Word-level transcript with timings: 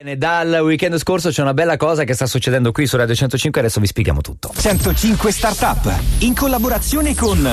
Dal 0.00 0.60
weekend 0.62 0.96
scorso 0.96 1.30
c'è 1.30 1.42
una 1.42 1.54
bella 1.54 1.76
cosa 1.76 2.04
che 2.04 2.14
sta 2.14 2.26
succedendo 2.26 2.70
qui 2.70 2.86
su 2.86 2.96
Radio 2.96 3.16
105, 3.16 3.60
adesso 3.60 3.80
vi 3.80 3.88
spieghiamo 3.88 4.20
tutto. 4.20 4.52
105 4.56 5.32
Startup, 5.32 5.92
in 6.18 6.36
collaborazione 6.36 7.16
con 7.16 7.44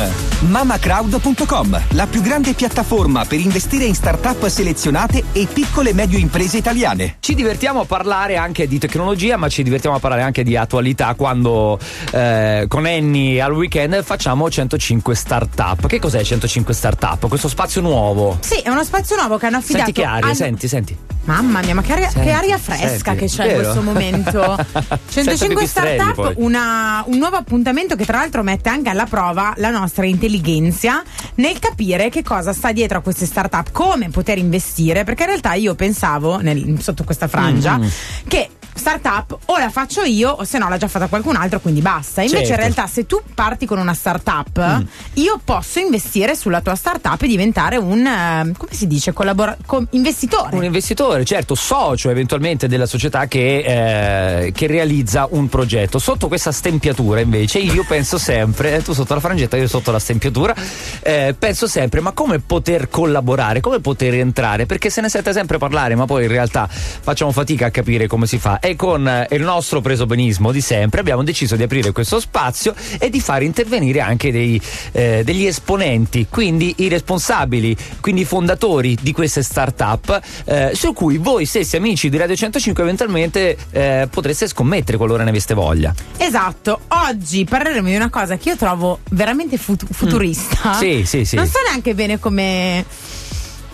mamacrowd.com, 0.41 1.81
la 1.93 2.05
più 2.05 2.21
grande 2.21 2.53
piattaforma 2.53 3.25
per 3.25 3.39
investire 3.39 3.85
in 3.85 3.95
startup 3.95 4.45
selezionate 4.45 5.23
e 5.31 5.47
piccole 5.51 5.89
e 5.89 5.93
medie 5.95 6.19
imprese 6.19 6.57
italiane. 6.57 7.15
Ci 7.19 7.33
divertiamo 7.33 7.79
a 7.79 7.85
parlare 7.85 8.35
anche 8.35 8.67
di 8.67 8.77
tecnologia, 8.77 9.37
ma 9.37 9.49
ci 9.49 9.63
divertiamo 9.63 9.95
a 9.95 9.99
parlare 9.99 10.21
anche 10.21 10.43
di 10.43 10.55
attualità 10.55 11.15
quando 11.15 11.79
eh, 12.11 12.65
con 12.67 12.85
Annie 12.85 13.41
al 13.41 13.53
weekend 13.53 14.03
facciamo 14.03 14.51
105 14.51 15.15
Startup. 15.15 15.87
Che 15.87 15.97
cos'è 15.97 16.23
105 16.23 16.75
Startup? 16.75 17.27
Questo 17.27 17.47
spazio 17.47 17.81
nuovo? 17.81 18.37
Sì, 18.41 18.59
è 18.59 18.69
uno 18.69 18.83
spazio 18.83 19.15
nuovo 19.15 19.39
che 19.39 19.47
hanno 19.47 19.57
affidato. 19.57 19.85
Senti 19.85 19.99
che 19.99 20.05
aria, 20.05 20.25
hanno... 20.25 20.35
senti, 20.35 20.67
senti. 20.67 21.04
Mamma 21.25 21.61
mia, 21.61 21.73
ma 21.73 21.81
che 21.81 21.93
aria, 21.93 22.09
che 22.09 22.31
aria 22.31 22.57
fresca 22.57 23.11
senti, 23.11 23.19
che 23.19 23.25
c'è 23.27 23.43
in 23.43 23.47
vero? 23.49 23.61
questo 23.63 23.81
momento. 23.81 24.55
105 25.09 25.47
pipistrelli, 25.55 25.99
Startup, 25.99 26.33
una- 26.37 27.03
un 27.07 27.17
nuovo 27.17 27.35
appuntamento 27.35 27.95
che 27.95 28.05
tra 28.05 28.17
l'altro 28.17 28.43
mette 28.43 28.69
anche 28.69 28.89
alla 28.89 29.05
prova 29.05 29.53
la 29.57 29.69
nostra 29.71 30.05
intelligenza 30.05 31.01
nel 31.35 31.57
capire 31.59 32.09
che 32.09 32.21
cosa 32.23 32.53
sta 32.53 32.71
dietro 32.71 32.99
a 32.99 33.01
queste 33.01 33.25
startup, 33.25 33.71
come 33.71 34.09
poter 34.09 34.37
investire, 34.37 35.03
perché 35.03 35.23
in 35.23 35.29
realtà 35.29 35.53
io 35.53 35.73
pensavo 35.75 36.37
nel- 36.37 36.79
sotto 36.81 37.03
questa 37.03 37.27
frangia 37.27 37.77
Mm. 37.77 37.87
che 38.27 38.49
startup 38.77 39.37
o 39.45 39.57
la 39.57 39.69
faccio 39.69 40.03
io 40.03 40.29
o 40.29 40.43
se 40.43 40.57
no 40.57 40.67
l'ha 40.67 40.75
già 40.75 40.89
fatta 40.89 41.07
qualcun 41.07 41.37
altro 41.37 41.61
quindi 41.61 41.79
basta 41.81 42.21
invece 42.21 42.45
Certo. 42.45 42.51
Mm. 42.51 42.55
in 42.55 42.73
realtà 42.73 42.87
se 42.91 43.05
tu 43.05 43.21
parti 43.33 43.65
con 43.65 43.77
una 43.77 43.93
startup 43.93 44.83
io 45.13 45.39
posso 45.43 45.79
investire 45.79 46.35
sulla 46.35 46.59
tua 46.59 46.75
startup 46.75 47.21
e 47.21 47.27
diventare 47.27 47.77
un 47.77 48.05
eh, 48.05 48.51
come 48.57 48.73
si 48.73 48.85
dice 48.85 49.13
collabora- 49.13 49.55
investitore 49.91 50.57
Un 50.57 50.63
investitore, 50.65 51.14
certo, 51.23 51.55
socio 51.55 52.09
eventualmente 52.09 52.67
della 52.67 52.85
società 52.85 53.27
che, 53.27 54.45
eh, 54.45 54.51
che 54.51 54.67
realizza 54.67 55.27
un 55.29 55.47
progetto. 55.47 55.99
Sotto 55.99 56.27
questa 56.27 56.51
stempiatura 56.51 57.19
invece 57.19 57.59
io 57.59 57.85
penso 57.87 58.17
sempre, 58.17 58.75
eh, 58.75 58.81
tu 58.81 58.93
sotto 58.93 59.13
la 59.13 59.19
frangetta, 59.19 59.55
io 59.55 59.67
sotto 59.67 59.91
la 59.91 59.99
stempiatura, 59.99 60.53
eh, 61.01 61.35
penso 61.37 61.67
sempre 61.67 62.01
ma 62.01 62.11
come 62.11 62.39
poter 62.39 62.89
collaborare, 62.89 63.59
come 63.59 63.79
poter 63.79 64.15
entrare, 64.15 64.65
perché 64.65 64.89
se 64.89 65.01
ne 65.01 65.09
sente 65.09 65.31
sempre 65.31 65.57
parlare 65.57 65.95
ma 65.95 66.05
poi 66.05 66.23
in 66.23 66.29
realtà 66.29 66.67
facciamo 66.67 67.31
fatica 67.31 67.67
a 67.67 67.69
capire 67.69 68.07
come 68.07 68.25
si 68.25 68.37
fa 68.37 68.59
e 68.59 68.75
con 68.75 69.07
eh, 69.07 69.27
il 69.31 69.43
nostro 69.43 69.81
presobenismo 69.81 70.51
di 70.51 70.61
sempre 70.61 70.99
abbiamo 70.99 71.23
deciso 71.23 71.55
di 71.55 71.63
aprire 71.63 71.91
questo 71.91 72.19
spazio 72.19 72.73
e 72.99 73.09
di 73.09 73.21
far 73.21 73.43
intervenire 73.43 74.01
anche 74.01 74.31
dei, 74.31 74.59
eh, 74.91 75.21
degli 75.23 75.45
esponenti, 75.45 76.27
quindi 76.29 76.73
i 76.77 76.87
responsabili, 76.87 77.75
quindi 78.01 78.21
i 78.21 78.25
fondatori 78.25 78.97
di 78.99 79.11
queste 79.11 79.43
start-up 79.43 80.19
eh, 80.45 80.71
su 80.73 80.93
cui 80.93 81.04
voi 81.17 81.45
stessi 81.45 81.75
amici 81.77 82.09
di 82.09 82.17
Radio 82.17 82.35
105 82.35 82.83
eventualmente 82.83 83.57
eh, 83.71 84.07
potreste 84.09 84.47
scommettere 84.47 84.97
qualora 84.97 85.23
ne 85.23 85.29
aveste 85.29 85.53
voglia. 85.53 85.93
esatto 86.17 86.81
oggi 86.87 87.45
parleremo 87.45 87.87
di 87.87 87.95
una 87.95 88.09
cosa 88.09 88.37
che 88.37 88.49
io 88.49 88.55
trovo 88.57 88.99
veramente 89.11 89.57
futu- 89.57 89.91
futurista 89.91 90.73
Mm. 90.75 90.79
Sì, 90.79 91.03
sì, 91.05 91.25
sì. 91.25 91.35
non 91.35 91.47
so 91.47 91.59
neanche 91.67 91.93
bene 91.93 92.19
come 92.19 92.83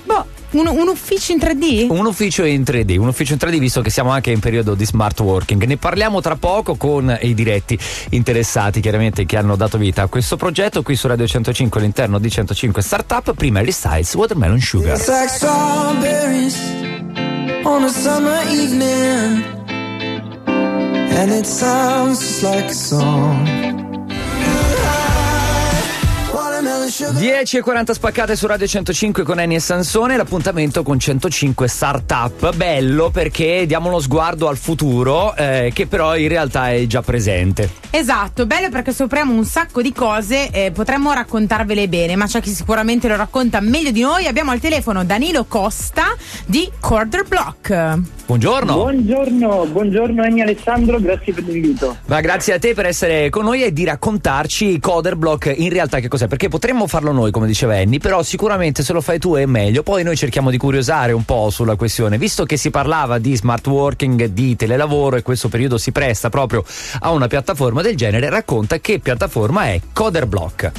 boh 0.05 0.25
un, 0.52 0.67
un 0.67 0.87
ufficio 0.89 1.31
in 1.31 1.37
3D 1.37 1.87
Un 1.89 2.05
ufficio 2.05 2.43
in 2.43 2.63
3D, 2.63 2.97
un 2.97 3.07
ufficio 3.07 3.31
in 3.33 3.39
3D 3.41 3.57
visto 3.57 3.79
che 3.81 3.89
siamo 3.89 4.09
anche 4.09 4.31
in 4.31 4.39
periodo 4.41 4.75
di 4.75 4.83
smart 4.85 5.17
working. 5.21 5.63
Ne 5.63 5.77
parliamo 5.77 6.19
tra 6.19 6.35
poco 6.35 6.75
con 6.75 7.17
i 7.21 7.33
diretti 7.33 7.79
interessati 8.09 8.81
chiaramente 8.81 9.25
che 9.25 9.37
hanno 9.37 9.55
dato 9.55 9.77
vita 9.77 10.02
a 10.02 10.07
questo 10.07 10.35
progetto 10.35 10.81
qui 10.83 10.97
su 10.97 11.07
Radio 11.07 11.25
105 11.25 11.79
all'interno 11.79 12.19
di 12.19 12.29
105 12.29 12.81
Startup. 12.81 13.33
Prima 13.33 13.59
Harry 13.59 13.71
Styles, 13.71 14.13
Watermelon 14.15 14.59
Sugar. 14.59 14.97
It's 14.97 15.07
like 15.07 15.29
on 17.66 17.84
a 17.84 17.90
summer 17.90 18.42
evening, 18.50 19.44
and 20.48 21.31
it 21.31 21.45
sounds 21.45 22.20
just 22.20 22.44
like 22.44 22.66
a 22.66 22.73
song. 22.73 23.91
Watermelon 27.02 27.16
sugar. 27.16 27.20
10 27.22 27.58
e 27.58 27.62
40 27.62 27.94
spaccate 27.94 28.36
su 28.36 28.48
Radio 28.48 28.67
105 28.67 29.23
con 29.23 29.39
Eni 29.39 29.56
e 29.56 29.60
Sansone, 29.60 30.17
l'appuntamento 30.17 30.84
con 30.84 31.00
105 31.00 31.67
Startup. 31.67 32.56
Bello 32.56 33.10
perché 33.10 33.66
diamo 33.66 33.88
uno 33.88 34.00
sguardo 34.00 34.48
al 34.48 34.58
futuro 34.58 35.36
eh, 35.36 35.72
che 35.73 35.88
però 35.88 36.16
in 36.16 36.28
realtà 36.28 36.72
è 36.72 36.86
già 36.86 37.02
presente. 37.02 37.70
Esatto, 37.89 38.45
bello 38.45 38.70
perché 38.70 38.94
scopriamo 38.94 39.34
un 39.34 39.44
sacco 39.45 39.82
di 39.82 39.92
cose, 39.92 40.50
eh, 40.50 40.72
potremmo 40.72 41.12
raccontarvele 41.12 41.88
bene, 41.88 42.16
ma 42.16 42.26
c'è 42.26 42.39
chi 42.39 42.52
sicuramente 42.52 43.08
lo 43.08 43.16
racconta 43.16 43.60
meglio 43.60 43.92
di 43.92 44.02
noi. 44.02 44.28
Abbiamo 44.28 44.52
al 44.52 44.60
telefono 44.60 45.04
Danilo 45.04 45.45
Costa 45.45 46.16
di 46.45 46.70
Quarter 46.80 47.26
Block. 47.28 48.00
Buongiorno. 48.26 48.73
Buongiorno, 48.73 49.66
buongiorno 49.66 50.23
Eni 50.23 50.42
Alessandro, 50.42 51.02
grazie 51.02 51.33
per 51.33 51.44
l'invito. 51.44 51.98
Ma 52.06 52.22
grazie 52.22 52.54
a 52.54 52.60
te 52.60 52.73
per 52.73 52.86
essere 52.86 53.30
con 53.30 53.44
noi 53.44 53.64
e 53.64 53.73
di 53.73 53.83
raccontarci 53.83 54.80
Coder 54.80 55.18
Block 55.18 55.54
in 55.54 55.70
realtà 55.70 56.00
che 56.00 56.08
cos'è, 56.08 56.28
perché 56.28 56.48
potremmo 56.48 56.88
farlo 56.91 57.13
noi 57.13 57.31
come 57.31 57.47
diceva 57.47 57.77
Annie, 57.77 57.99
però 57.99 58.21
sicuramente 58.21 58.83
se 58.83 58.91
lo 58.91 58.99
fai 58.99 59.17
tu 59.17 59.35
è 59.35 59.45
meglio, 59.45 59.81
poi 59.81 60.03
noi 60.03 60.17
cerchiamo 60.17 60.49
di 60.49 60.57
curiosare 60.57 61.13
un 61.13 61.23
po' 61.23 61.49
sulla 61.49 61.77
questione, 61.77 62.17
visto 62.17 62.43
che 62.43 62.57
si 62.57 62.69
parlava 62.69 63.17
di 63.17 63.33
smart 63.33 63.65
working, 63.67 64.25
di 64.25 64.57
telelavoro 64.57 65.15
e 65.15 65.21
questo 65.21 65.47
periodo 65.47 65.77
si 65.77 65.93
presta 65.93 66.29
proprio 66.29 66.65
a 66.99 67.11
una 67.11 67.27
piattaforma 67.27 67.81
del 67.81 67.95
genere, 67.95 68.29
racconta 68.29 68.79
che 68.79 68.99
piattaforma 68.99 69.67
è 69.67 69.79
Coder 69.93 70.25
Block. 70.25 70.71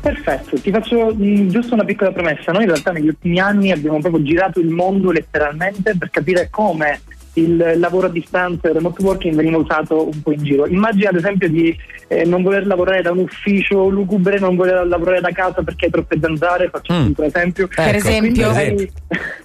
Perfetto, 0.00 0.56
ti 0.60 0.70
faccio 0.70 1.12
mh, 1.12 1.48
giusto 1.48 1.74
una 1.74 1.84
piccola 1.84 2.12
premessa. 2.12 2.52
Noi 2.52 2.62
in 2.62 2.68
realtà 2.68 2.92
negli 2.92 3.08
ultimi 3.08 3.40
anni 3.40 3.72
abbiamo 3.72 3.98
proprio 3.98 4.22
girato 4.22 4.60
il 4.60 4.68
mondo 4.68 5.10
letteralmente 5.10 5.96
per 5.98 6.10
capire 6.10 6.48
come 6.48 7.00
il 7.36 7.74
lavoro 7.76 8.06
a 8.06 8.10
distanza 8.10 8.66
e 8.66 8.70
il 8.70 8.76
remote 8.76 9.02
working 9.02 9.34
veniva 9.34 9.58
usato 9.58 10.06
un 10.08 10.22
po' 10.22 10.32
in 10.32 10.42
giro. 10.42 10.66
Immagina 10.66 11.10
ad 11.10 11.16
esempio 11.16 11.48
di 11.48 11.76
eh, 12.08 12.24
non 12.24 12.42
voler 12.42 12.66
lavorare 12.66 13.02
da 13.02 13.10
un 13.12 13.18
ufficio 13.18 13.88
lugubre, 13.88 14.38
non 14.38 14.56
voler 14.56 14.86
lavorare 14.86 15.20
da 15.20 15.30
casa 15.32 15.62
perché 15.62 15.86
hai 15.86 15.90
troppe 15.90 16.18
zanzare, 16.20 16.68
faccio 16.70 16.92
Mm. 16.94 17.12
un 17.16 17.24
esempio. 17.24 17.68
Per 17.68 17.86
Ecco, 17.88 17.96
esempio? 17.96 18.48
per 18.48 18.56
hai- 18.56 18.92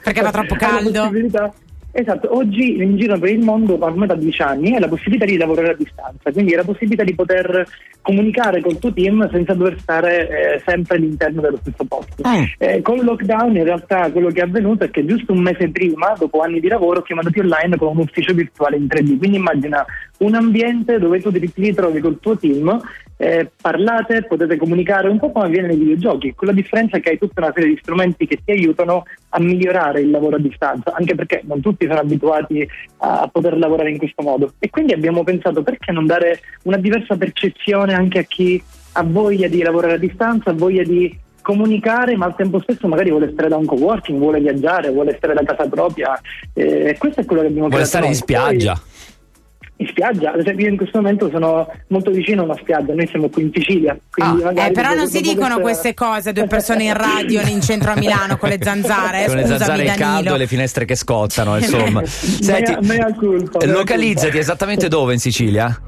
Perché 0.03 0.22
fa 0.22 0.31
troppo 0.31 0.56
caldo? 0.59 1.12
Esatto, 1.94 2.35
oggi 2.35 2.78
in 2.78 2.96
giro 2.97 3.19
per 3.19 3.29
il 3.29 3.44
mondo, 3.44 3.78
ormai 3.79 4.07
da 4.07 4.16
10 4.16 4.41
anni, 4.41 4.72
è 4.72 4.79
la 4.79 4.88
possibilità 4.88 5.25
di 5.25 5.38
lavorare 5.38 5.72
a 5.72 5.75
distanza, 5.75 6.31
quindi 6.31 6.53
è 6.53 6.56
la 6.56 6.63
possibilità 6.63 7.03
di 7.03 7.13
poter 7.13 7.68
comunicare 8.02 8.62
col 8.62 8.79
tuo 8.79 8.94
team 8.94 9.29
senza 9.29 9.53
dover 9.53 9.78
stare 9.79 10.28
eh, 10.56 10.62
sempre 10.66 10.96
all'interno 10.96 11.41
dello 11.41 11.57
stesso 11.62 11.84
posto. 11.84 12.28
Mm. 12.28 12.44
Eh, 12.57 12.81
con 12.81 12.97
il 12.97 13.03
lockdown 13.03 13.57
in 13.57 13.63
realtà 13.66 14.09
quello 14.12 14.30
che 14.30 14.40
è 14.40 14.44
avvenuto 14.44 14.85
è 14.85 14.90
che 14.90 15.06
giusto 15.06 15.34
un 15.34 15.41
mese 15.41 15.69
prima, 15.69 16.13
dopo 16.18 16.40
anni 16.40 16.62
di 16.62 16.69
lavoro, 16.69 17.03
siamo 17.06 17.22
andati 17.22 17.40
online 17.40 17.75
con 17.78 17.90
un 17.90 17.97
ufficio 17.97 18.34
virtuale 18.34 18.78
in 18.78 18.85
3D, 18.85 19.18
quindi 19.18 19.38
immagina 19.38 19.85
un 20.19 20.35
ambiente 20.35 20.97
dove 20.97 21.19
tu 21.19 21.31
ti 21.31 21.51
ritrovi 21.56 22.00
col 22.00 22.19
tuo 22.19 22.38
team, 22.38 22.80
eh, 23.21 23.51
parlate, 23.61 24.23
potete 24.23 24.57
comunicare 24.57 25.07
un 25.07 25.19
po' 25.19 25.31
come 25.31 25.45
avviene 25.45 25.67
nei 25.67 25.77
videogiochi, 25.77 26.33
con 26.33 26.47
la 26.47 26.55
differenza 26.55 26.97
che 26.97 27.11
hai 27.11 27.17
tutta 27.19 27.41
una 27.41 27.51
serie 27.53 27.69
di 27.69 27.79
strumenti 27.79 28.25
che 28.25 28.39
ti 28.43 28.49
aiutano 28.49 29.03
a 29.29 29.39
migliorare 29.39 30.01
il 30.01 30.09
lavoro 30.09 30.37
a 30.37 30.39
distanza, 30.39 30.95
anche 30.95 31.13
perché 31.13 31.43
non 31.45 31.61
tutti 31.61 31.85
sono 31.85 31.99
abituati 31.99 32.67
a 32.97 33.29
poter 33.31 33.59
lavorare 33.59 33.91
in 33.91 33.99
questo 33.99 34.23
modo. 34.23 34.53
E 34.57 34.71
quindi 34.71 34.93
abbiamo 34.93 35.23
pensato 35.23 35.61
perché 35.61 35.91
non 35.91 36.07
dare 36.07 36.39
una 36.63 36.77
diversa 36.77 37.15
percezione 37.15 37.93
anche 37.93 38.17
a 38.17 38.23
chi 38.23 38.59
ha 38.93 39.03
voglia 39.03 39.47
di 39.47 39.61
lavorare 39.61 39.93
a 39.93 39.97
distanza, 39.97 40.49
ha 40.49 40.53
voglia 40.53 40.81
di 40.81 41.15
comunicare, 41.43 42.15
ma 42.15 42.25
al 42.25 42.35
tempo 42.35 42.59
stesso 42.59 42.88
magari 42.88 43.11
vuole 43.11 43.29
stare 43.33 43.49
da 43.49 43.57
un 43.57 43.65
coworking, 43.65 44.17
vuole 44.17 44.39
viaggiare, 44.39 44.89
vuole 44.89 45.13
stare 45.17 45.35
da 45.35 45.43
casa 45.43 45.69
propria. 45.69 46.19
Eh, 46.53 46.95
questo 46.97 47.21
è 47.21 47.25
quello 47.25 47.43
che 47.43 47.49
abbiamo 47.49 47.67
Vuole 47.67 47.83
creato 47.83 47.97
stare 47.97 48.07
in 48.07 48.15
spiaggia. 48.15 48.73
Poi- 48.73 48.89
in 49.81 49.88
spiaggia, 49.88 50.31
ad 50.34 50.40
esempio 50.40 50.66
io 50.66 50.72
in 50.72 50.78
questo 50.78 50.97
momento 51.00 51.30
sono 51.30 51.68
molto 51.88 52.12
vicino 52.12 52.42
a 52.42 52.46
una 52.46 52.56
spiaggia, 52.56 52.94
noi 52.94 53.08
siamo 53.08 53.30
qui 53.30 53.44
in 53.44 53.52
Sicilia. 53.53 53.97
Quindi 54.09 54.44
magari 54.44 54.69
Eh, 54.69 54.72
però 54.74 54.94
non 54.94 55.08
si 55.08 55.22
dicono 55.22 55.59
queste 55.59 55.94
cose, 55.94 56.31
due 56.34 56.47
persone 56.47 56.84
in 56.86 56.94
radio 56.94 57.42
in 57.42 57.62
centro 57.62 57.92
a 57.92 57.96
Milano 57.96 58.38
con 58.38 58.50
le 58.50 58.58
zanzare. 58.62 59.24
eh, 59.24 59.28
Con 59.28 59.36
le 59.38 59.46
zanzare 59.47 59.84
in 59.86 59.94
caldo 59.96 60.36
e 60.36 60.38
le 60.38 60.47
finestre 60.47 60.86
che 60.86 60.96
scottano, 60.96 61.58
insomma. 61.58 62.02
Senti, 62.06 62.72
Mea- 62.72 62.80
mea 62.81 63.14
culpa, 63.14 63.66
mea 63.66 63.74
localizzati 63.75 64.25
culpa. 64.28 64.39
esattamente 64.39 64.88
dove 64.88 65.13
in 65.13 65.19
Sicilia? 65.19 65.80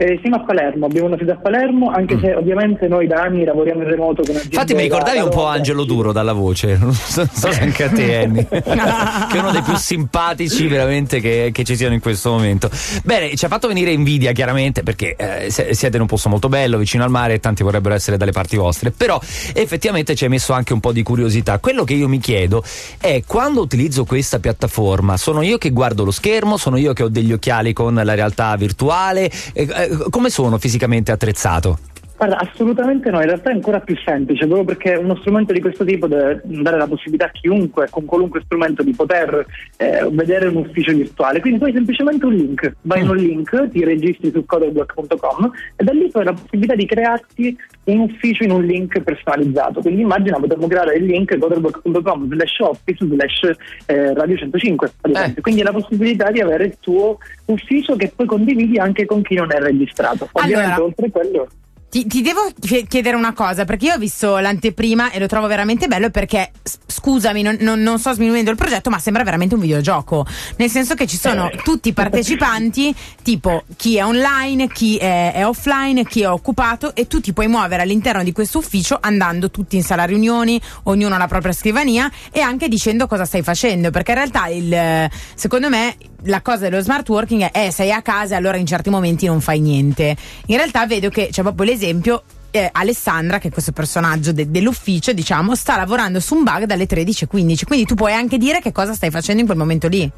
Eh, 0.00 0.18
siamo 0.22 0.36
a 0.36 0.44
Palermo, 0.44 0.86
abbiamo 0.86 1.08
una 1.08 1.16
sede 1.18 1.32
a 1.32 1.36
Palermo, 1.36 1.90
anche 1.90 2.18
se 2.20 2.32
ovviamente 2.34 2.86
noi 2.86 3.08
da 3.08 3.20
anni 3.22 3.44
lavoriamo 3.44 3.82
in 3.82 3.88
remoto 3.88 4.22
con 4.22 4.36
aziende 4.36 4.46
Mm. 4.48 4.52
Infatti 4.52 4.74
mi 4.74 4.82
ricordavi 4.82 5.18
da- 5.18 5.24
un 5.24 5.30
po'. 5.30 5.46
Angelo 5.46 5.84
Duro 5.84 6.12
dalla 6.12 6.32
voce, 6.32 6.76
non 6.80 6.92
so, 6.92 7.26
so 7.32 7.50
se 7.52 7.60
anche 7.60 7.84
a 7.84 7.88
te 7.90 8.16
Annie, 8.22 8.46
che 8.48 8.62
è 8.62 9.38
uno 9.40 9.50
dei 9.50 9.62
più 9.62 9.74
simpatici 9.76 10.66
veramente 10.68 11.20
che, 11.20 11.50
che 11.52 11.64
ci 11.64 11.74
siano 11.76 11.94
in 11.94 12.00
questo 12.00 12.30
momento. 12.30 12.70
Bene, 13.02 13.34
ci 13.34 13.44
ha 13.44 13.48
fatto 13.48 13.66
venire 13.66 13.90
invidia 13.90 14.30
chiaramente 14.32 14.82
perché 14.84 15.16
eh, 15.16 15.50
siete 15.50 15.96
in 15.96 16.02
un 16.02 16.06
posto 16.06 16.28
molto 16.28 16.48
bello, 16.48 16.78
vicino 16.78 17.02
al 17.02 17.10
mare 17.10 17.34
e 17.34 17.40
tanti 17.40 17.62
vorrebbero 17.64 17.94
essere 17.94 18.16
dalle 18.16 18.32
parti 18.32 18.56
vostre, 18.56 18.92
però 18.92 19.20
effettivamente 19.52 20.14
ci 20.14 20.24
hai 20.24 20.30
messo 20.30 20.52
anche 20.52 20.72
un 20.72 20.80
po' 20.80 20.92
di 20.92 21.02
curiosità. 21.02 21.58
Quello 21.58 21.82
che 21.84 21.94
io 21.94 22.06
mi 22.08 22.18
chiedo 22.20 22.62
è 23.00 23.22
quando 23.26 23.60
utilizzo 23.60 24.04
questa 24.04 24.38
piattaforma, 24.38 25.16
sono 25.16 25.42
io 25.42 25.58
che 25.58 25.70
guardo 25.70 26.04
lo 26.04 26.12
schermo, 26.12 26.56
sono 26.56 26.76
io 26.76 26.92
che 26.92 27.02
ho 27.02 27.08
degli 27.08 27.32
occhiali 27.32 27.72
con 27.72 27.94
la 27.94 28.14
realtà 28.14 28.54
virtuale, 28.56 29.28
Eh, 29.52 29.62
eh, 29.70 29.87
come 30.10 30.30
sono 30.30 30.58
fisicamente 30.58 31.12
attrezzato? 31.12 31.78
Guarda, 32.18 32.38
assolutamente 32.38 33.10
no, 33.10 33.20
in 33.20 33.26
realtà 33.26 33.50
è 33.50 33.52
ancora 33.52 33.78
più 33.78 33.96
semplice, 34.04 34.44
proprio 34.44 34.64
perché 34.64 34.96
uno 34.96 35.14
strumento 35.18 35.52
di 35.52 35.60
questo 35.60 35.84
tipo 35.84 36.08
deve 36.08 36.40
dare 36.42 36.76
la 36.76 36.88
possibilità 36.88 37.26
a 37.26 37.30
chiunque, 37.30 37.86
con 37.90 38.06
qualunque 38.06 38.42
strumento, 38.44 38.82
di 38.82 38.92
poter 38.92 39.46
eh, 39.76 40.04
vedere 40.10 40.48
un 40.48 40.56
ufficio 40.56 40.92
virtuale. 40.92 41.38
Quindi 41.38 41.60
tu 41.60 41.66
hai 41.66 41.72
semplicemente 41.72 42.26
un 42.26 42.34
link, 42.34 42.74
vai 42.82 43.02
in 43.02 43.08
un 43.08 43.16
link, 43.16 43.68
ti 43.68 43.84
registri 43.84 44.32
su 44.32 44.44
codeblock.com 44.44 45.52
e 45.76 45.84
da 45.84 45.92
lì 45.92 46.10
poi 46.10 46.22
hai 46.22 46.26
la 46.26 46.32
possibilità 46.32 46.74
di 46.74 46.86
crearti 46.86 47.56
un 47.84 48.00
ufficio 48.00 48.42
in 48.42 48.50
un 48.50 48.64
link 48.64 49.00
personalizzato. 49.00 49.80
Quindi 49.80 50.02
immagina 50.02 50.40
potremmo 50.40 50.66
creare 50.66 50.96
il 50.96 51.04
link 51.04 51.38
codeblock.com 51.38 52.32
slash 52.32 52.58
office 52.58 53.06
slash 53.06 53.50
eh, 53.86 54.12
radio 54.14 54.36
105 54.36 54.92
ad 55.02 55.10
esempio. 55.12 55.38
Eh. 55.38 55.40
Quindi 55.40 55.60
hai 55.60 55.66
la 55.66 55.72
possibilità 55.72 56.32
di 56.32 56.40
avere 56.40 56.64
il 56.64 56.76
tuo 56.80 57.18
ufficio 57.44 57.94
che 57.94 58.10
poi 58.14 58.26
condividi 58.26 58.76
anche 58.76 59.06
con 59.06 59.22
chi 59.22 59.36
non 59.36 59.52
è 59.52 59.60
registrato. 59.60 60.28
Ovviamente 60.32 60.72
Allora- 60.72 60.84
oltre 60.84 61.06
a 61.06 61.10
quello 61.12 61.48
Ti, 61.90 62.06
ti 62.06 62.20
devo 62.20 62.50
chie- 62.60 62.86
chiedere 62.86 63.16
una 63.16 63.32
cosa, 63.32 63.64
perché 63.64 63.86
io 63.86 63.94
ho 63.94 63.98
visto 63.98 64.36
l'anteprima 64.36 65.10
e 65.10 65.18
lo 65.18 65.26
trovo 65.26 65.46
veramente 65.46 65.88
bello 65.88 66.10
perché, 66.10 66.50
scusami, 66.86 67.40
non, 67.40 67.56
non- 67.60 67.80
non 67.80 67.98
sto 67.98 68.12
sminuendo 68.12 68.50
il 68.50 68.56
progetto, 68.56 68.90
ma 68.90 68.98
sembra 68.98 69.24
veramente 69.24 69.54
un 69.54 69.60
videogioco. 69.62 70.26
Nel 70.56 70.68
senso 70.68 70.94
che 70.94 71.06
ci 71.06 71.16
sono 71.16 71.48
tutti 71.64 71.88
i 71.88 71.92
partecipanti, 71.94 72.94
tipo 73.22 73.64
chi 73.76 73.96
è 73.96 74.04
online, 74.04 74.68
chi 74.68 74.96
è, 74.98 75.32
è 75.32 75.46
offline, 75.46 76.04
chi 76.04 76.20
è 76.20 76.28
occupato 76.28 76.94
e 76.94 77.06
tu 77.06 77.20
ti 77.20 77.32
puoi 77.32 77.48
muovere 77.48 77.82
all'interno 77.82 78.22
di 78.22 78.32
questo 78.32 78.58
ufficio 78.58 78.98
andando 79.00 79.50
tutti 79.50 79.76
in 79.76 79.82
sala 79.82 80.04
riunioni, 80.04 80.60
ognuno 80.84 81.14
alla 81.14 81.26
propria 81.26 81.52
scrivania 81.52 82.10
e 82.30 82.40
anche 82.40 82.68
dicendo 82.68 83.06
cosa 83.06 83.24
stai 83.24 83.42
facendo, 83.42 83.90
perché 83.90 84.10
in 84.10 84.16
realtà 84.18 84.46
il, 84.48 84.74
eh, 84.74 85.10
secondo 85.34 85.70
me 85.70 85.96
la 86.24 86.40
cosa 86.42 86.68
dello 86.68 86.80
smart 86.80 87.08
working 87.08 87.48
è 87.50 87.66
eh, 87.66 87.70
sei 87.70 87.92
a 87.92 88.02
casa 88.02 88.34
e 88.34 88.38
allora 88.38 88.56
in 88.56 88.66
certi 88.66 88.90
momenti 88.90 89.26
non 89.26 89.40
fai 89.40 89.60
niente. 89.60 90.16
In 90.46 90.56
realtà 90.56 90.86
vedo 90.86 91.08
che 91.10 91.28
c'è 91.30 91.42
proprio 91.42 91.66
l'esempio. 91.66 92.22
eh, 92.50 92.68
Alessandra, 92.72 93.38
che 93.38 93.48
è 93.48 93.50
questo 93.50 93.72
personaggio 93.72 94.32
de- 94.32 94.50
dell'ufficio, 94.50 95.12
diciamo, 95.12 95.54
sta 95.54 95.76
lavorando 95.76 96.18
su 96.18 96.34
un 96.34 96.44
bug 96.44 96.64
dalle 96.64 96.86
13.15. 96.86 97.64
Quindi 97.66 97.84
tu 97.84 97.94
puoi 97.94 98.14
anche 98.14 98.38
dire 98.38 98.60
che 98.60 98.72
cosa 98.72 98.94
stai 98.94 99.10
facendo 99.10 99.40
in 99.40 99.46
quel 99.46 99.58
momento 99.58 99.86
lì. 99.86 100.10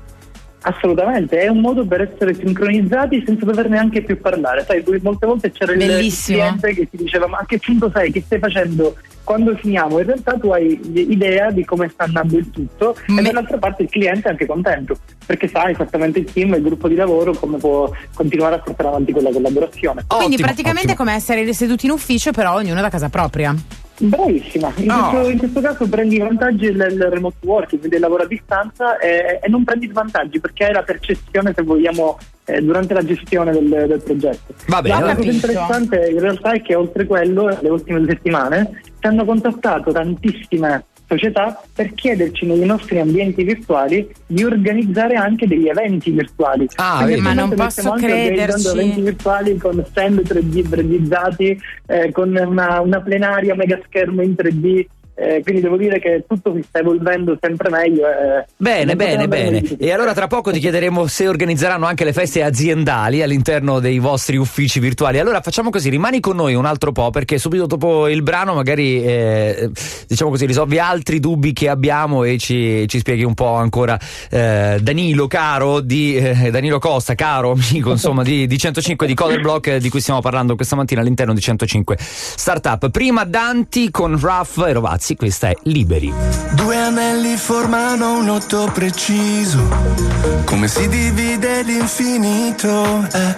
Assolutamente, 0.62 1.38
è 1.40 1.48
un 1.48 1.60
modo 1.60 1.86
per 1.86 2.02
essere 2.02 2.34
sincronizzati 2.34 3.22
senza 3.26 3.46
dover 3.46 3.68
neanche 3.70 4.02
più 4.02 4.20
parlare. 4.20 4.64
Sai, 4.66 4.84
molte 5.02 5.26
volte 5.26 5.50
c'era 5.52 5.72
il 5.72 5.78
Bellissimo. 5.78 6.38
cliente 6.38 6.74
che 6.74 6.88
ti 6.90 6.96
diceva 7.02 7.26
ma 7.26 7.38
a 7.38 7.46
che 7.46 7.58
punto 7.58 7.90
sei, 7.94 8.12
che 8.12 8.22
stai 8.24 8.38
facendo, 8.38 8.94
quando 9.24 9.54
finiamo? 9.56 9.98
In 9.98 10.06
realtà 10.06 10.32
tu 10.34 10.50
hai 10.50 10.80
idea 10.94 11.50
di 11.50 11.64
come 11.64 11.88
sta 11.88 12.04
andando 12.04 12.36
il 12.36 12.50
tutto 12.50 12.96
Me- 13.06 13.20
e 13.20 13.24
dall'altra 13.24 13.58
parte 13.58 13.82
il 13.84 13.88
cliente 13.90 14.28
è 14.28 14.30
anche 14.32 14.46
contento 14.46 14.96
perché 15.24 15.46
sa 15.48 15.68
esattamente 15.70 16.18
il 16.18 16.32
team, 16.32 16.54
il 16.54 16.62
gruppo 16.62 16.88
di 16.88 16.94
lavoro, 16.96 17.32
come 17.34 17.58
può 17.58 17.90
continuare 18.14 18.56
a 18.56 18.58
portare 18.58 18.88
avanti 18.88 19.12
quella 19.12 19.30
collaborazione. 19.30 20.04
Quindi 20.06 20.34
Ottimo, 20.34 20.46
praticamente 20.48 20.92
è 20.92 20.96
come 20.96 21.14
essere 21.14 21.52
seduti 21.52 21.86
in 21.86 21.92
ufficio, 21.92 22.32
però 22.32 22.54
ognuno 22.54 22.80
da 22.80 22.88
casa 22.88 23.08
propria. 23.08 23.54
Bravissima, 24.02 24.72
in, 24.76 24.86
No. 24.86 25.10
questo, 25.10 25.28
in 25.30 25.38
questo 25.38 25.60
caso 25.60 25.86
prendi 25.88 26.14
i 26.16 26.18
vantaggi 26.20 26.72
del, 26.72 26.96
del 26.96 27.10
remote 27.10 27.36
working, 27.42 27.86
del 27.86 28.00
lavoro 28.00 28.22
a 28.22 28.26
distanza 28.26 28.98
e, 28.98 29.38
e 29.42 29.48
non 29.48 29.62
prendi 29.62 29.88
svantaggi 29.88 30.40
perché 30.40 30.68
è 30.68 30.72
la 30.72 30.82
percezione, 30.82 31.52
se 31.54 31.62
vogliamo, 31.62 32.18
eh, 32.50 32.60
durante 32.62 32.94
la 32.94 33.04
gestione 33.04 33.52
del, 33.52 33.68
del 33.68 34.00
progetto. 34.02 34.54
Va 34.66 34.80
bene, 34.82 34.94
L'altra 34.94 35.14
va 35.14 35.18
cosa 35.18 35.30
interessante 35.30 36.08
in 36.10 36.20
realtà 36.20 36.52
è 36.52 36.62
che 36.62 36.74
oltre 36.74 37.06
quello, 37.06 37.48
le 37.60 37.68
ultime 37.68 38.04
settimane, 38.06 38.80
ci 38.98 39.06
hanno 39.06 39.24
contattato 39.24 39.92
tantissime 39.92 40.84
società 41.10 41.60
per 41.74 41.92
chiederci 41.94 42.46
nei 42.46 42.64
nostri 42.64 43.00
ambienti 43.00 43.42
virtuali 43.42 44.08
di 44.26 44.44
organizzare 44.44 45.16
anche 45.16 45.48
degli 45.48 45.68
eventi 45.68 46.10
virtuali. 46.12 46.68
Ah, 46.76 47.02
Quindi 47.02 47.14
vedi. 47.14 47.22
Ma 47.22 47.32
non 47.32 47.54
posso 47.54 47.90
crederci. 47.92 48.68
eventi 48.68 49.00
virtuali 49.00 49.56
con 49.56 49.84
stand 49.88 50.20
3D 50.20 50.68
brevizzati, 50.68 51.60
eh, 51.86 52.12
con 52.12 52.36
una, 52.36 52.80
una 52.80 53.00
plenaria 53.00 53.56
mega 53.56 53.80
schermo 53.86 54.22
in 54.22 54.34
3D. 54.36 54.86
Eh, 55.20 55.42
quindi 55.42 55.60
devo 55.60 55.76
dire 55.76 55.98
che 55.98 56.24
tutto 56.26 56.54
si 56.54 56.62
sta 56.62 56.78
evolvendo 56.78 57.36
sempre 57.40 57.68
meglio. 57.70 58.06
eh, 58.06 58.46
Bene, 58.56 58.96
bene, 58.96 59.28
bene. 59.28 59.62
E 59.78 59.92
allora 59.92 60.14
tra 60.14 60.26
poco 60.26 60.50
ti 60.50 60.58
chiederemo 60.58 61.06
se 61.06 61.28
organizzeranno 61.28 61.84
anche 61.86 62.04
le 62.04 62.12
feste 62.12 62.42
aziendali 62.42 63.22
all'interno 63.22 63.80
dei 63.80 63.98
vostri 63.98 64.36
uffici 64.36 64.80
virtuali. 64.80 65.18
Allora 65.18 65.40
facciamo 65.40 65.70
così, 65.70 65.90
rimani 65.90 66.20
con 66.20 66.36
noi 66.36 66.54
un 66.54 66.64
altro 66.64 66.92
po' 66.92 67.10
perché 67.10 67.38
subito 67.38 67.66
dopo 67.66 68.08
il 68.08 68.22
brano 68.22 68.54
magari 68.54 69.02
eh, 69.04 69.70
diciamo 70.06 70.30
così 70.30 70.46
risolvi 70.46 70.78
altri 70.78 71.20
dubbi 71.20 71.52
che 71.52 71.68
abbiamo 71.68 72.24
e 72.24 72.38
ci, 72.38 72.86
ci 72.88 72.98
spieghi 72.98 73.22
un 73.24 73.34
po' 73.34 73.54
ancora 73.54 73.98
eh, 74.30 74.78
Danilo 74.80 75.26
caro 75.26 75.80
di 75.80 76.16
eh, 76.16 76.50
Danilo 76.50 76.78
Costa, 76.78 77.14
caro 77.14 77.52
amico 77.52 77.90
insomma 77.90 78.22
di, 78.22 78.46
di 78.46 78.58
105 78.58 79.06
di 79.06 79.14
Coder 79.14 79.40
Block 79.40 79.76
di 79.76 79.88
cui 79.90 80.00
stiamo 80.00 80.20
parlando 80.20 80.56
questa 80.56 80.76
mattina 80.76 81.00
all'interno 81.00 81.34
di 81.34 81.40
105 81.40 81.96
Startup. 81.98 82.88
Prima 82.90 83.24
Danti 83.24 83.90
con 83.90 84.18
Raff 84.20 84.58
e 84.66 84.72
Rovazzi, 84.72 85.09
questa 85.16 85.48
è 85.48 85.56
Liberi. 85.64 86.12
Due 86.54 86.76
anelli 86.76 87.36
formano 87.36 88.18
un 88.18 88.28
otto 88.28 88.70
preciso. 88.72 89.68
Come 90.44 90.68
si 90.68 90.88
divide 90.88 91.62
l'infinito? 91.62 93.06
Eh. 93.12 93.34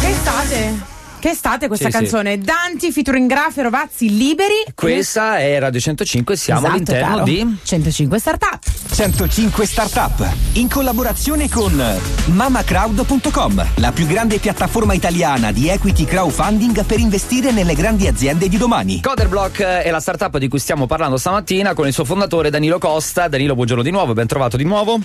Che 0.00 0.08
estate? 0.08 0.89
Che 1.20 1.28
estate 1.28 1.66
questa 1.66 1.86
Sì, 1.86 1.92
sì. 1.92 1.98
canzone? 1.98 2.38
Danti, 2.38 2.90
featuring 2.92 3.28
Graffi, 3.28 3.60
Rovazzi, 3.60 4.16
liberi. 4.16 4.54
Questa 4.74 5.38
è 5.38 5.58
Radio 5.58 5.78
105, 5.78 6.34
siamo 6.34 6.60
Esatto, 6.60 6.72
all'interno 6.74 7.08
caro. 7.16 7.24
di 7.24 7.56
105 7.62 8.18
Startup. 8.18 8.58
105 8.90 9.66
Startup 9.66 10.26
in 10.54 10.68
collaborazione 10.70 11.50
con 11.50 11.78
mamacrowd.com, 12.26 13.66
la 13.76 13.92
più 13.92 14.06
grande 14.06 14.38
piattaforma 14.38 14.94
italiana 14.94 15.52
di 15.52 15.68
equity 15.68 16.06
crowdfunding 16.06 16.84
per 16.86 16.98
investire 16.98 17.50
nelle 17.52 17.74
grandi 17.74 18.06
aziende 18.06 18.48
di 18.48 18.56
domani. 18.56 19.02
Coderblock 19.02 19.60
è 19.60 19.90
la 19.90 20.00
startup 20.00 20.38
di 20.38 20.48
cui 20.48 20.58
stiamo 20.58 20.86
parlando 20.86 21.18
stamattina 21.18 21.74
con 21.74 21.86
il 21.86 21.92
suo 21.92 22.04
fondatore 22.06 22.48
Danilo 22.48 22.78
Costa. 22.78 23.28
Danilo, 23.28 23.54
buongiorno 23.54 23.82
di 23.82 23.90
nuovo, 23.90 24.14
ben 24.14 24.26
trovato 24.26 24.56
di 24.56 24.64
nuovo. 24.64 24.98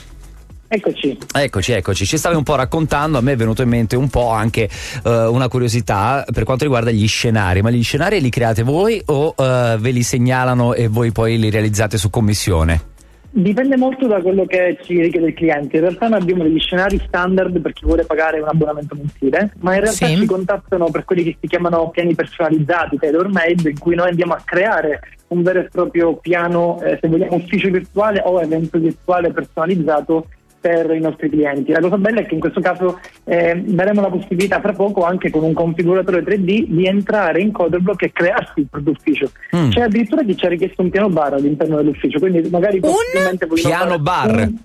Eccoci. 0.67 1.17
Eccoci, 1.33 1.71
eccoci, 1.73 2.05
ci 2.05 2.17
stavi 2.17 2.35
un 2.35 2.43
po' 2.43 2.55
raccontando, 2.55 3.19
a 3.19 3.21
me 3.21 3.33
è 3.33 3.35
venuto 3.35 3.61
in 3.61 3.69
mente 3.69 3.95
un 3.95 4.09
po' 4.09 4.29
anche 4.29 4.67
eh, 5.03 5.25
una 5.27 5.47
curiosità 5.47 6.25
per 6.31 6.43
quanto 6.43 6.63
riguarda 6.63 6.89
gli 6.89 7.07
scenari, 7.07 7.61
ma 7.61 7.69
gli 7.69 7.83
scenari 7.83 8.19
li 8.19 8.29
create 8.29 8.63
voi 8.63 9.01
o 9.05 9.35
eh, 9.37 9.77
ve 9.79 9.91
li 9.91 10.01
segnalano 10.01 10.73
e 10.73 10.87
voi 10.87 11.11
poi 11.11 11.37
li 11.37 11.49
realizzate 11.51 11.97
su 11.97 12.09
commissione? 12.09 12.93
Dipende 13.29 13.75
molto 13.75 14.07
da 14.07 14.21
quello 14.21 14.45
che 14.45 14.77
ci 14.83 14.99
richiede 15.01 15.27
il 15.27 15.33
cliente. 15.33 15.75
In 15.75 15.81
realtà 15.83 16.07
noi 16.07 16.21
abbiamo 16.21 16.43
degli 16.43 16.59
scenari 16.59 17.01
standard 17.05 17.59
per 17.59 17.73
chi 17.73 17.83
vuole 17.83 18.05
pagare 18.05 18.39
un 18.39 18.47
abbonamento 18.47 18.95
mensile, 18.95 19.51
ma 19.59 19.75
in 19.75 19.81
realtà 19.81 20.07
Sì. 20.07 20.15
ci 20.15 20.25
contattano 20.25 20.89
per 20.89 21.03
quelli 21.03 21.23
che 21.23 21.37
si 21.39 21.47
chiamano 21.47 21.89
piani 21.89 22.15
personalizzati, 22.15 22.97
tailor 22.97 23.27
made, 23.29 23.69
in 23.69 23.77
cui 23.77 23.93
noi 23.93 24.07
andiamo 24.09 24.33
a 24.33 24.41
creare 24.43 25.01
un 25.27 25.43
vero 25.43 25.59
e 25.59 25.63
proprio 25.69 26.15
piano, 26.15 26.81
eh, 26.81 26.97
se 27.01 27.07
vogliamo, 27.09 27.35
ufficio 27.35 27.69
virtuale 27.69 28.21
o 28.23 28.41
evento 28.41 28.79
virtuale 28.79 29.31
personalizzato 29.31 30.27
per 30.65 30.89
i 30.95 30.99
nostri 30.99 31.29
clienti. 31.29 31.71
La 31.71 31.79
cosa 31.79 31.95
bella 31.97 32.21
è 32.21 32.25
che 32.25 32.33
in 32.33 32.39
questo 32.39 32.59
caso 32.59 32.99
eh, 33.25 33.61
daremo 33.63 34.01
la 34.01 34.09
possibilità 34.09 34.59
fra 34.61 34.73
poco 34.73 35.05
anche 35.05 35.29
con 35.29 35.43
un 35.43 35.53
configuratore 35.53 36.23
3D 36.23 36.65
di 36.69 36.87
entrare 36.87 37.39
in 37.39 37.51
Coderblock 37.51 38.01
e 38.01 38.11
crearsi 38.11 38.61
il 38.61 38.67
proprio 38.67 38.93
ufficio. 38.93 39.29
Mm. 39.55 39.69
C'è 39.69 39.81
addirittura 39.81 40.23
chi 40.23 40.35
ci 40.35 40.43
ha 40.43 40.49
richiesto 40.49 40.81
un 40.81 40.89
piano 40.89 41.09
bar 41.09 41.33
all'interno 41.33 41.75
dell'ufficio, 41.75 42.17
quindi 42.17 42.49
magari 42.49 42.79
Un 42.81 43.53
piano 43.53 43.99
bar? 43.99 44.31
Un, 44.31 44.57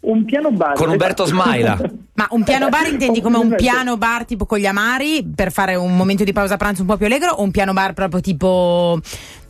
un 0.00 0.24
piano 0.24 0.50
bar 0.52 0.74
Con 0.74 0.90
Umberto 0.90 1.24
esatto. 1.24 1.42
Smaila. 1.42 1.78
Ma 2.18 2.26
un 2.30 2.42
piano 2.42 2.68
bar 2.68 2.88
intendi 2.88 3.20
come 3.20 3.36
un 3.36 3.54
piano 3.56 3.96
bar 3.96 4.24
tipo 4.24 4.44
con 4.44 4.58
gli 4.58 4.66
amari 4.66 5.24
per 5.24 5.52
fare 5.52 5.76
un 5.76 5.96
momento 5.96 6.24
di 6.24 6.32
pausa 6.32 6.56
pranzo 6.56 6.80
un 6.82 6.88
po' 6.88 6.96
più 6.96 7.06
allegro 7.06 7.30
o 7.30 7.44
un 7.44 7.52
piano 7.52 7.72
bar 7.72 7.92
proprio 7.94 8.20
tipo, 8.20 8.98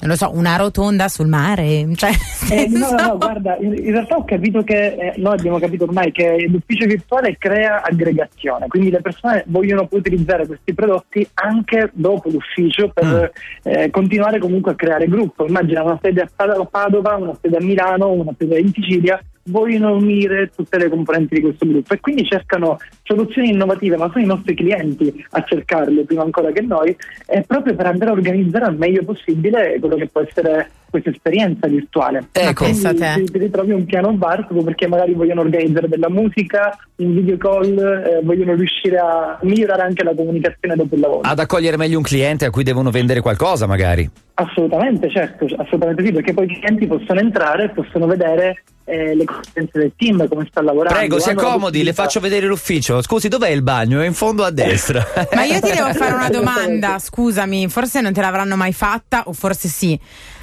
non 0.01 0.11
lo 0.11 0.17
so, 0.17 0.31
una 0.35 0.57
rotonda 0.57 1.09
sul 1.09 1.29
mare? 1.29 1.89
Cioè, 1.95 2.11
Eh, 2.51 2.69
no, 2.69 2.91
no, 2.91 3.07
no, 3.07 3.17
guarda, 3.17 3.57
in, 3.59 3.73
in 3.73 3.91
realtà 3.91 4.17
ho 4.17 4.25
capito 4.25 4.63
che 4.63 4.87
eh, 4.87 5.15
noi 5.17 5.39
abbiamo 5.39 5.59
capito 5.59 5.85
ormai 5.85 6.13
che 6.13 6.47
l'ufficio 6.47 6.85
virtuale 6.85 7.37
crea 7.39 7.83
aggregazione, 7.83 8.67
quindi 8.67 8.91
le 8.91 9.01
persone 9.01 9.45
vogliono 9.47 9.87
poi 9.87 10.01
utilizzare 10.01 10.47
questi 10.47 10.75
prodotti 10.75 11.27
anche 11.35 11.91
dopo 11.95 12.29
l'ufficio 12.29 12.91
per 12.93 13.33
eh, 13.63 13.89
continuare 13.91 14.39
comunque 14.39 14.73
a 14.73 14.75
creare 14.75 15.09
gruppo. 15.09 15.47
Immagina 15.47 15.83
una 15.83 15.99
sede 16.03 16.21
a 16.21 16.67
Padova, 16.71 17.17
una 17.17 17.37
sede 17.41 17.57
a 17.57 17.63
Milano, 17.63 18.13
una 18.13 18.35
sede 18.37 18.61
in 18.61 18.73
Sicilia, 18.75 19.19
vogliono 19.49 19.95
unire 19.95 20.51
tutte 20.55 20.79
le 20.79 20.89
componenti 20.89 21.37
di 21.37 21.41
questo 21.41 21.67
gruppo 21.67 21.95
e 21.95 22.01
quindi 22.01 22.25
cercano 22.25 22.79
soluzioni 23.03 23.51
innovative, 23.51 23.97
ma 23.97 24.11
sono 24.11 24.25
i 24.25 24.27
nostri 24.27 24.55
clienti 24.55 25.25
a 25.31 25.43
cercarle 25.43 26.05
prima 26.05 26.23
ancora 26.23 26.51
che 26.53 26.61
noi, 26.61 26.97
eh, 27.27 27.43
proprio 27.47 27.75
per 27.75 27.87
andare 27.87 28.11
a 28.11 28.15
organizzare 28.15 28.67
al 28.67 28.77
meglio 28.77 29.05
possibile 29.05 29.79
quello 29.81 29.97
che 29.97 30.07
può 30.07 30.21
essere 30.21 30.71
questa 30.91 31.11
esperienza 31.11 31.67
virtuale. 31.67 32.29
Ecco. 32.33 32.65
Te. 32.65 33.25
ti, 33.31 33.39
ritrovi 33.39 33.73
un 33.73 33.85
piano 33.85 34.13
bar 34.13 34.47
proprio 34.47 34.65
perché 34.65 34.87
magari 34.87 35.13
vogliono 35.13 35.43
organizzare 35.43 35.89
della 35.89 36.09
musica, 36.09 36.77
un 36.97 37.15
video 37.15 37.37
call, 37.37 37.79
eh, 37.79 38.21
vogliono 38.23 38.55
riuscire 38.55 38.97
a 38.97 39.39
migliorare 39.43 39.83
anche 39.83 40.03
la 40.05 40.15
comunicazione 40.15 40.75
dopo 40.77 40.95
il 40.95 41.01
lavoro. 41.01 41.21
Ad 41.23 41.39
accogliere 41.39 41.77
meglio 41.77 41.99
un 41.99 42.05
cliente 42.05 42.45
a 42.45 42.51
cui 42.51 42.63
devono 42.63 42.91
vendere 42.91 43.21
qualcosa, 43.21 43.67
magari. 43.67 44.09
Assolutamente, 44.35 45.11
certo, 45.11 45.47
assolutamente 45.57 46.05
sì, 46.05 46.13
perché 46.13 46.33
poi 46.33 46.45
i 46.45 46.59
clienti 46.61 46.87
possono 46.87 47.19
entrare 47.19 47.65
e 47.65 47.69
possono 47.71 48.07
vedere 48.07 48.63
eh, 48.85 49.15
le 49.15 49.25
competenze 49.25 49.79
del 49.79 49.93
team, 49.97 50.29
come 50.29 50.47
sta 50.49 50.63
lavorando. 50.63 50.97
Prego, 50.97 51.19
si 51.19 51.31
accomodi, 51.31 51.83
le 51.83 51.93
faccio 51.93 52.21
vedere 52.21 52.47
l'ufficio. 52.47 53.03
Scusi, 53.03 53.29
dov'è 53.29 53.49
il 53.49 53.63
bagno? 53.63 54.01
È 54.01 54.07
in 54.07 54.15
fondo 54.15 54.45
a 54.45 54.51
destra. 54.51 55.05
Ma 55.35 55.45
io 55.45 55.61
ti 55.61 55.73
devo 55.73 55.93
fare 55.93 56.15
una 56.15 56.31
domanda, 56.33 56.99
scusami, 57.01 57.69
forse 57.69 58.01
non 58.01 58.13
te 58.13 58.21
l'avranno 58.21 58.55
mai 58.55 58.73
fatta 58.73 59.25
o 59.27 59.33
forse 59.33 59.69
sì. 59.69 59.99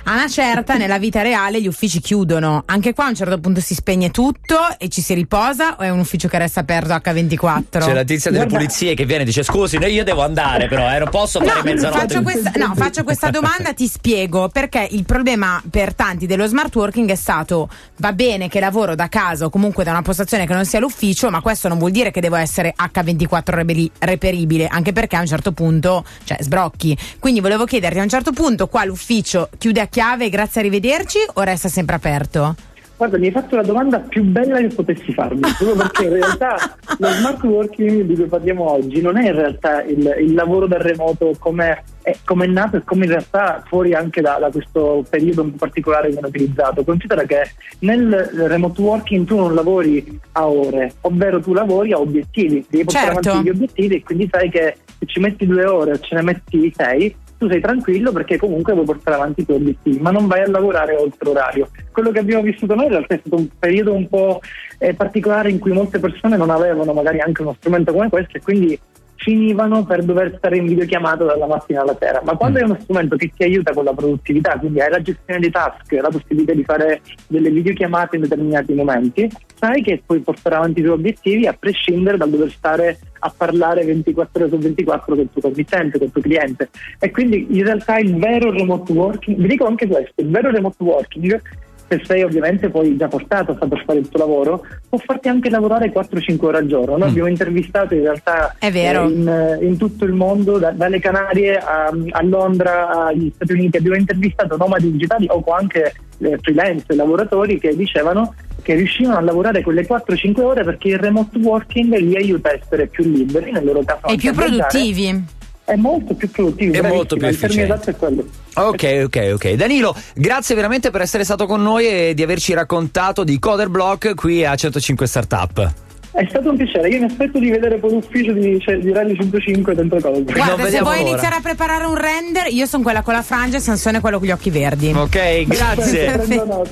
A 0.07 0.13
una 0.13 0.27
certa 0.27 0.75
nella 0.77 0.99
vita 0.99 1.21
reale 1.21 1.59
gli 1.61 1.67
uffici 1.67 1.99
chiudono, 1.99 2.63
anche 2.67 2.93
qua 2.93 3.05
a 3.05 3.09
un 3.09 3.15
certo 3.15 3.39
punto 3.39 3.59
si 3.59 3.73
spegne 3.73 4.11
tutto 4.11 4.57
e 4.77 4.87
ci 4.89 5.01
si 5.01 5.13
riposa 5.15 5.75
o 5.77 5.81
è 5.81 5.89
un 5.89 5.99
ufficio 5.99 6.27
che 6.27 6.37
resta 6.37 6.59
aperto 6.59 6.93
H24? 6.93 7.63
C'è 7.79 7.93
la 7.93 8.03
tizia 8.03 8.29
delle 8.31 8.43
Guarda- 8.45 8.57
pulizie 8.65 8.93
che 8.93 9.05
viene 9.05 9.23
e 9.23 9.25
dice: 9.25 9.41
Scusi, 9.43 9.77
no, 9.79 9.87
io 9.87 10.03
devo 10.03 10.23
andare, 10.23 10.67
però, 10.67 10.91
eh, 10.93 10.99
non 10.99 11.09
posso 11.09 11.39
fare 11.39 11.57
No 11.59 11.63
mezzanotte. 11.63 11.99
faccio, 11.99 12.21
questa, 12.21 12.51
no, 12.57 12.73
faccio 12.75 13.03
questa 13.03 13.29
domanda, 13.31 13.73
ti 13.73 13.87
spiego 13.87 14.47
perché 14.49 14.87
il 14.91 15.05
problema 15.05 15.61
per 15.69 15.95
tanti 15.95 16.25
dello 16.27 16.45
smart 16.45 16.75
working 16.75 17.09
è 17.09 17.15
stato 17.15 17.67
va 17.97 18.13
bene 18.13 18.47
che 18.47 18.59
lavoro 18.59 18.93
da 18.95 19.07
casa 19.09 19.45
o 19.45 19.49
comunque 19.49 19.83
da 19.83 19.91
una 19.91 20.01
postazione 20.03 20.45
che 20.45 20.53
non 20.53 20.65
sia 20.65 20.79
l'ufficio, 20.79 21.29
ma 21.31 21.41
questo 21.41 21.67
non 21.67 21.77
vuol 21.79 21.91
dire 21.91 22.11
che 22.11 22.21
devo 22.21 22.35
essere 22.35 22.73
H24 22.77 23.41
rebeli- 23.45 23.91
reperibile, 23.99 24.67
anche 24.67 24.93
perché 24.93 25.15
a 25.15 25.21
un 25.21 25.27
certo 25.27 25.51
punto, 25.51 26.05
cioè 26.25 26.37
sbrocchi. 26.41 26.95
Quindi 27.19 27.39
volevo 27.39 27.65
chiederti 27.65 27.97
a 27.99 28.03
un 28.03 28.09
certo 28.09 28.31
punto 28.31 28.67
qua 28.67 28.85
l'ufficio 28.85 29.49
chiude 29.57 29.81
a 29.81 29.87
chiave, 29.95 30.27
grazie 30.27 30.59
arrivederci 30.59 31.19
o 31.35 31.41
resta 31.43 31.69
sempre 31.69 31.95
aperto? 31.95 32.53
Guarda, 32.97 33.17
mi 33.17 33.27
hai 33.27 33.31
fatto 33.31 33.55
la 33.55 33.61
domanda 33.61 33.99
più 33.99 34.23
bella 34.23 34.57
che 34.57 34.67
potessi 34.67 35.13
farmi, 35.13 35.39
proprio 35.57 35.75
perché 35.75 36.03
in 36.03 36.13
realtà 36.15 36.75
lo 36.97 37.07
smart 37.07 37.41
working 37.43 38.01
di 38.01 38.13
cui 38.13 38.25
parliamo 38.25 38.69
oggi 38.69 38.99
non 38.99 39.17
è 39.17 39.27
in 39.27 39.35
realtà 39.35 39.83
il, 39.83 40.17
il 40.19 40.33
lavoro 40.33 40.67
da 40.67 40.81
remoto 40.81 41.33
come 41.39 41.81
è, 42.01 42.13
come 42.25 42.43
è 42.43 42.47
nato 42.49 42.75
e 42.75 42.83
come 42.83 43.05
in 43.05 43.11
realtà 43.11 43.63
fuori 43.65 43.93
anche 43.93 44.19
da, 44.19 44.35
da 44.37 44.51
questo 44.51 45.05
periodo 45.09 45.43
un 45.43 45.51
po' 45.51 45.57
particolare 45.59 46.09
viene 46.09 46.27
utilizzato. 46.27 46.83
Considera 46.83 47.23
che 47.23 47.51
nel 47.79 48.11
remote 48.11 48.81
working 48.81 49.25
tu 49.25 49.37
non 49.37 49.55
lavori 49.55 50.19
a 50.33 50.45
ore, 50.45 50.91
ovvero 51.01 51.39
tu 51.39 51.53
lavori 51.53 51.93
a 51.93 51.99
obiettivi, 51.99 52.65
devi 52.69 52.83
portare 52.83 53.13
Certo. 53.13 53.29
avanti 53.29 53.47
gli 53.47 53.51
obiettivi 53.51 53.95
e 53.95 54.03
quindi 54.03 54.27
sai 54.29 54.49
che 54.49 54.75
se 54.99 55.05
ci 55.05 55.21
metti 55.21 55.45
due 55.45 55.63
ore 55.63 55.91
o 55.93 55.99
ce 55.99 56.15
ne 56.15 56.21
metti 56.21 56.73
sei, 56.75 57.15
tu 57.45 57.51
sei 57.51 57.61
tranquillo 57.61 58.11
perché 58.11 58.37
comunque 58.37 58.73
vuoi 58.73 58.85
portare 58.85 59.15
avanti 59.15 59.41
i 59.41 59.45
tuoi 59.45 59.57
obiettivi, 59.57 59.99
ma 59.99 60.11
non 60.11 60.27
vai 60.27 60.41
a 60.41 60.49
lavorare 60.49 60.95
oltre 60.95 61.29
orario. 61.29 61.69
Quello 61.91 62.11
che 62.11 62.19
abbiamo 62.19 62.43
vissuto 62.43 62.73
noi 62.73 62.85
in 62.85 62.91
realtà 62.91 63.15
è 63.15 63.19
stato 63.19 63.35
un 63.35 63.47
periodo 63.57 63.93
un 63.93 64.07
po' 64.09 64.41
eh, 64.79 64.93
particolare 64.93 65.51
in 65.51 65.59
cui 65.59 65.71
molte 65.71 65.99
persone 65.99 66.37
non 66.37 66.49
avevano 66.49 66.93
magari 66.93 67.19
anche 67.19 67.43
uno 67.43 67.55
strumento 67.57 67.93
come 67.93 68.09
questo 68.09 68.37
e 68.37 68.41
quindi 68.41 68.79
finivano 69.25 69.83
per 69.83 70.03
dover 70.03 70.35
stare 70.37 70.57
in 70.57 70.67
videochiamata 70.67 71.23
dalla 71.23 71.47
mattina 71.47 71.81
alla 71.81 71.97
sera. 71.99 72.21
Ma 72.23 72.35
quando 72.35 72.59
hai 72.59 72.65
uno 72.65 72.77
strumento 72.79 73.15
che 73.15 73.31
ti 73.35 73.43
aiuta 73.43 73.73
con 73.73 73.83
la 73.83 73.93
produttività, 73.93 74.55
quindi 74.59 74.79
hai 74.79 74.91
la 74.91 75.01
gestione 75.01 75.39
dei 75.39 75.49
task, 75.49 75.91
la 75.93 76.09
possibilità 76.09 76.53
di 76.53 76.63
fare 76.63 77.01
delle 77.25 77.49
videochiamate 77.49 78.17
in 78.17 78.21
determinati 78.21 78.75
momenti, 78.75 79.27
sai 79.55 79.81
che 79.81 80.03
puoi 80.05 80.19
portare 80.19 80.57
avanti 80.57 80.81
i 80.81 80.83
tuoi 80.83 80.93
obiettivi 80.93 81.47
a 81.47 81.57
prescindere 81.57 82.17
dal 82.17 82.29
dover 82.29 82.51
stare 82.51 82.99
a 83.17 83.33
parlare 83.35 83.83
24 83.83 84.43
ore 84.43 84.51
su 84.51 84.57
24 84.59 85.15
con 85.15 85.23
il 85.23 85.29
tuo 85.33 85.41
committente, 85.41 85.97
con 85.97 86.05
il 86.05 86.13
tuo 86.13 86.21
cliente. 86.21 86.69
E 86.99 87.09
quindi 87.09 87.47
in 87.49 87.63
realtà 87.63 87.97
il 87.97 88.15
vero 88.17 88.51
remote 88.51 88.93
working, 88.93 89.37
vi 89.37 89.47
dico 89.47 89.65
anche 89.65 89.87
questo, 89.87 90.21
il 90.21 90.29
vero 90.29 90.51
remote 90.51 90.83
working 90.83 91.41
se 91.87 92.01
sei 92.03 92.23
ovviamente 92.23 92.69
poi 92.69 92.97
già 92.97 93.07
portato 93.07 93.51
a 93.51 93.57
saper 93.59 93.83
fare 93.85 93.99
il 93.99 94.09
tuo 94.09 94.19
lavoro, 94.19 94.65
può 94.89 94.97
farti 94.97 95.27
anche 95.27 95.49
lavorare 95.49 95.91
4-5 95.91 96.45
ore 96.45 96.57
al 96.57 96.67
giorno. 96.67 96.97
Noi 96.97 97.09
abbiamo 97.09 97.29
intervistato 97.29 97.93
in 97.93 98.01
realtà 98.01 98.55
È 98.57 98.71
vero. 98.71 99.03
eh, 99.03 99.11
in, 99.11 99.57
in 99.61 99.77
tutto 99.77 100.05
il 100.05 100.13
mondo, 100.13 100.57
da- 100.57 100.71
dalle 100.71 100.99
Canarie 100.99 101.57
a, 101.57 101.91
a 102.11 102.23
Londra, 102.23 103.05
agli 103.07 103.31
Stati 103.33 103.53
Uniti, 103.53 103.77
abbiamo 103.77 103.97
intervistato 103.97 104.57
nomadi 104.57 104.91
digitali 104.91 105.27
o 105.29 105.43
anche 105.51 105.93
eh, 106.19 106.37
freelance, 106.41 106.93
lavoratori 106.95 107.59
che 107.59 107.75
dicevano 107.75 108.33
che 108.65 108.73
riuscivano 108.73 109.17
a 109.17 109.21
lavorare 109.21 109.61
quelle 109.61 109.85
4-5 109.87 110.41
ore 110.41 110.63
perché 110.63 110.87
il 110.87 110.97
remote 110.97 111.37
working 111.37 111.95
li 111.97 112.15
aiuta 112.15 112.49
a 112.49 112.53
essere 112.53 112.87
più 112.87 113.03
liberi 113.03 113.51
nel 113.51 113.63
loro 113.63 113.83
caso. 113.85 114.07
E 114.07 114.15
più 114.15 114.33
produttivi. 114.33 115.23
È 115.65 115.75
molto 115.75 116.13
più 116.13 116.29
produttivo. 116.29 116.73
È 116.73 116.81
molto 116.87 117.15
più 117.15 117.25
efficiente. 117.25 117.91
è 117.91 117.95
quello. 117.95 118.23
Ok, 118.53 119.01
ok, 119.05 119.31
ok. 119.33 119.53
Danilo, 119.53 119.95
grazie 120.13 120.53
veramente 120.53 120.91
per 120.91 121.01
essere 121.01 121.23
stato 121.23 121.47
con 121.47 121.63
noi 121.63 121.87
e 121.87 122.13
di 122.13 122.21
averci 122.21 122.53
raccontato 122.53 123.23
di 123.23 123.39
Coder 123.39 123.69
Block 123.69 124.13
qui 124.13 124.45
a 124.45 124.55
105 124.55 125.07
Startup. 125.07 125.73
È 126.11 126.25
stato 126.29 126.51
un 126.51 126.55
piacere, 126.55 126.87
io 126.87 126.99
mi 126.99 127.05
aspetto 127.05 127.39
di 127.39 127.49
vedere 127.49 127.77
poi 127.77 127.91
l'ufficio 127.91 128.31
di, 128.31 128.57
cioè, 128.61 128.77
di 128.77 128.93
Rally 128.93 129.17
105 129.17 129.75
dentro 129.75 129.99
cosa. 129.99 130.21
Guarda, 130.21 130.69
se 130.69 130.79
vuoi 130.79 130.99
l'ora. 130.99 131.09
iniziare 131.09 131.35
a 131.35 131.41
preparare 131.41 131.83
un 131.83 131.95
render, 131.95 132.47
io 132.47 132.65
sono 132.67 132.83
quella 132.83 133.01
con 133.01 133.13
la 133.13 133.21
frangia 133.21 133.57
e 133.57 133.59
Sansone 133.59 133.97
è 133.97 134.01
quello 134.01 134.19
con 134.19 134.27
gli 134.27 134.31
occhi 134.31 134.49
verdi. 134.49 134.93
Ok, 134.95 135.43
grazie. 135.49 136.25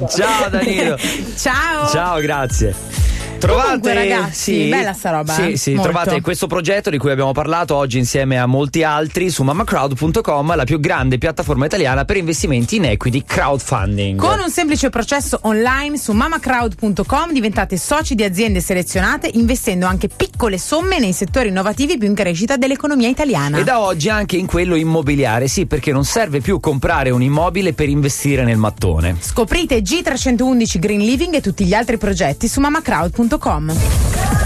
Ciao 0.07 0.49
Danilo. 0.49 0.97
Ciao. 1.35 1.87
Ciao, 1.89 2.21
grazie. 2.21 3.02
Trovate, 3.43 3.65
Comunque, 3.67 3.93
ragazzi, 3.93 4.69
bella 4.69 4.93
sta 4.93 5.09
roba, 5.09 5.33
Sì, 5.33 5.51
eh? 5.51 5.57
sì, 5.57 5.73
Molto. 5.73 5.89
trovate 5.91 6.21
questo 6.21 6.47
progetto 6.47 6.89
di 6.89 6.97
cui 6.97 7.11
abbiamo 7.11 7.33
parlato 7.33 7.75
oggi 7.75 7.97
insieme 7.97 8.39
a 8.39 8.45
molti 8.45 8.83
altri 8.83 9.29
su 9.29 9.43
mamacrowd.com, 9.43 10.55
la 10.55 10.63
più 10.63 10.79
grande 10.79 11.17
piattaforma 11.17 11.65
italiana 11.65 12.05
per 12.05 12.15
investimenti 12.15 12.77
in 12.77 12.85
equity 12.85 13.23
crowdfunding. 13.25 14.17
Con 14.17 14.39
un 14.39 14.49
semplice 14.49 14.89
processo 14.89 15.39
online 15.41 15.97
su 15.97 16.13
mamacrowd.com 16.13 17.33
diventate 17.33 17.75
soci 17.77 18.15
di 18.15 18.23
aziende 18.23 18.61
selezionate 18.61 19.29
investendo 19.33 19.87
anche 19.87 20.07
piccole 20.07 20.57
somme 20.57 20.99
nei 20.99 21.11
settori 21.11 21.49
innovativi 21.49 21.97
più 21.97 22.07
in 22.07 22.15
crescita 22.15 22.55
dell'economia 22.55 23.09
italiana. 23.09 23.57
E 23.57 23.65
da 23.65 23.81
oggi 23.81 24.07
anche 24.07 24.37
in 24.37 24.45
quello 24.45 24.75
immobiliare, 24.75 25.49
sì, 25.49 25.65
perché 25.65 25.91
non 25.91 26.05
serve 26.05 26.39
più 26.39 26.61
comprare 26.61 27.09
un 27.09 27.21
immobile 27.21 27.73
per 27.73 27.89
investire 27.89 28.45
nel 28.45 28.57
mattone. 28.57 29.17
Scoprite 29.19 29.81
G311 29.81 30.79
Green 30.79 31.01
Living 31.01 31.33
e 31.33 31.41
tutti 31.41 31.65
gli 31.65 31.73
altri 31.73 31.97
progetti 31.97 32.47
su 32.47 32.61
www.radioticino.com. 33.37 34.42